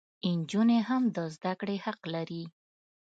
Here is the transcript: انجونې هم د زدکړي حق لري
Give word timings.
انجونې 0.27 0.79
هم 0.89 1.03
د 1.15 1.17
زدکړي 1.33 1.77
حق 1.85 1.99
لري 2.13 2.43